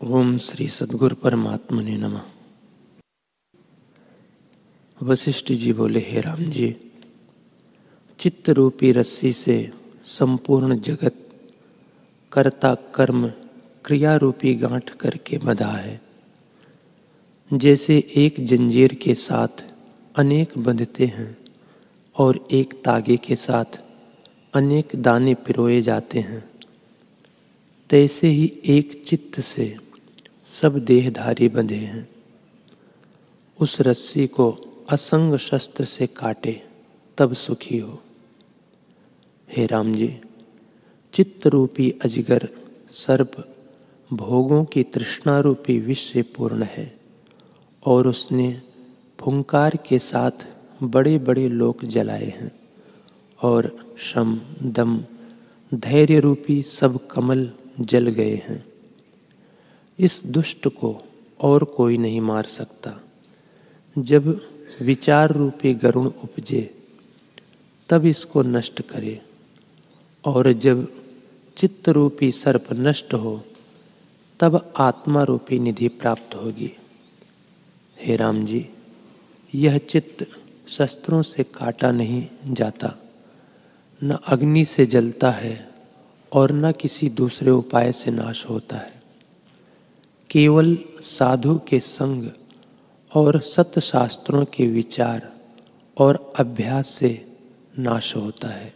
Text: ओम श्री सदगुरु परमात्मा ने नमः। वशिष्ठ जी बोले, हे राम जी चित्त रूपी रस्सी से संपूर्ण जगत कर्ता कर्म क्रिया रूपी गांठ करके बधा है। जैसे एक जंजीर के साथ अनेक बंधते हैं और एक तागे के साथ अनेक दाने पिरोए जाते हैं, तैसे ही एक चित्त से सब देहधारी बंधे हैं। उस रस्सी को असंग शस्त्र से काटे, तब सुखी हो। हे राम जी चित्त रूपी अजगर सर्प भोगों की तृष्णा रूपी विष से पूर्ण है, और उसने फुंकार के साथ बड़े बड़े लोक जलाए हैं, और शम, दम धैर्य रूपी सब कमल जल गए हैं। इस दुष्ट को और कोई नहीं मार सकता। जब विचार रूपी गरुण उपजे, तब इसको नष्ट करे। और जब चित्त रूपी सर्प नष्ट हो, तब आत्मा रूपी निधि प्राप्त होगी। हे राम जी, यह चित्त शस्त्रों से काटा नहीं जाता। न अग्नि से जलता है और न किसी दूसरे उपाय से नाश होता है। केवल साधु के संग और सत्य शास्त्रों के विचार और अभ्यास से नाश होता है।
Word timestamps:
ओम 0.00 0.36
श्री 0.38 0.66
सदगुरु 0.68 1.16
परमात्मा 1.16 1.82
ने 1.82 1.96
नमः। 1.96 2.22
वशिष्ठ 5.02 5.52
जी 5.52 5.72
बोले, 5.72 6.00
हे 6.00 6.20
राम 6.20 6.42
जी 6.50 6.68
चित्त 8.18 8.50
रूपी 8.50 8.92
रस्सी 8.92 9.32
से 9.32 9.56
संपूर्ण 10.04 10.78
जगत 10.80 11.16
कर्ता 12.32 12.74
कर्म 12.94 13.26
क्रिया 13.84 14.14
रूपी 14.16 14.54
गांठ 14.54 14.90
करके 14.90 15.38
बधा 15.38 15.70
है। 15.70 16.00
जैसे 17.50 17.98
एक 18.16 18.40
जंजीर 18.46 18.94
के 18.94 19.14
साथ 19.14 19.64
अनेक 20.16 20.56
बंधते 20.58 21.06
हैं 21.06 21.36
और 22.16 22.46
एक 22.52 22.80
तागे 22.84 23.16
के 23.16 23.36
साथ 23.38 23.80
अनेक 24.54 24.96
दाने 24.96 25.34
पिरोए 25.34 25.80
जाते 25.80 26.20
हैं, 26.20 26.42
तैसे 27.90 28.28
ही 28.28 28.52
एक 28.68 29.02
चित्त 29.06 29.40
से 29.40 29.76
सब 30.48 30.78
देहधारी 30.78 31.48
बंधे 31.48 31.74
हैं। 31.74 32.08
उस 33.60 33.80
रस्सी 33.80 34.26
को 34.26 34.50
असंग 34.90 35.36
शस्त्र 35.36 35.84
से 35.84 36.06
काटे, 36.06 36.62
तब 37.18 37.32
सुखी 37.32 37.78
हो। 37.78 38.02
हे 39.48 39.66
राम 39.66 39.94
जी 39.94 40.20
चित्त 41.12 41.46
रूपी 41.46 41.90
अजगर 42.02 42.48
सर्प 42.90 43.54
भोगों 44.12 44.64
की 44.64 44.82
तृष्णा 44.82 45.40
रूपी 45.40 45.78
विष 45.78 46.12
से 46.12 46.22
पूर्ण 46.22 46.62
है, 46.62 47.00
और 47.86 48.06
उसने 48.06 48.62
फुंकार 49.20 49.76
के 49.76 49.98
साथ 49.98 50.46
बड़े 50.82 51.18
बड़े 51.18 51.48
लोक 51.48 51.84
जलाए 51.84 52.26
हैं, 52.26 52.52
और 53.42 53.94
शम, 53.98 54.40
दम 54.62 55.04
धैर्य 55.74 56.20
रूपी 56.20 56.62
सब 56.62 57.06
कमल 57.06 57.50
जल 57.80 58.08
गए 58.08 58.34
हैं। 58.34 58.64
इस 59.98 60.22
दुष्ट 60.26 60.68
को 60.68 61.02
और 61.40 61.64
कोई 61.64 61.98
नहीं 61.98 62.20
मार 62.20 62.44
सकता। 62.44 63.00
जब 63.98 64.40
विचार 64.82 65.32
रूपी 65.32 65.74
गरुण 65.74 66.06
उपजे, 66.06 66.74
तब 67.88 68.06
इसको 68.06 68.42
नष्ट 68.42 68.82
करे। 68.82 69.22
और 70.24 70.52
जब 70.52 70.92
चित्त 71.56 71.88
रूपी 71.88 72.32
सर्प 72.32 72.66
नष्ट 72.72 73.14
हो, 73.14 73.44
तब 74.40 74.72
आत्मा 74.76 75.22
रूपी 75.22 75.58
निधि 75.58 75.88
प्राप्त 75.88 76.34
होगी। 76.34 76.76
हे 78.00 78.16
राम 78.16 78.46
जी, 78.46 78.68
यह 79.54 79.78
चित्त 79.78 80.26
शस्त्रों 80.68 81.22
से 81.22 81.42
काटा 81.42 81.90
नहीं 81.90 82.28
जाता। 82.46 82.94
न 84.04 84.10
अग्नि 84.10 84.64
से 84.64 84.86
जलता 84.86 85.30
है 85.30 85.70
और 86.32 86.52
न 86.52 86.72
किसी 86.72 87.08
दूसरे 87.08 87.50
उपाय 87.50 87.92
से 87.92 88.10
नाश 88.10 88.46
होता 88.48 88.76
है। 88.76 88.97
केवल 90.30 90.78
साधु 91.00 91.60
के 91.68 91.80
संग 91.80 92.30
और 93.14 93.40
सत्य 93.40 93.80
शास्त्रों 93.80 94.44
के 94.44 94.66
विचार 94.66 95.32
और 95.98 96.32
अभ्यास 96.38 96.88
से 96.88 97.36
नाश 97.78 98.16
होता 98.16 98.48
है। 98.48 98.74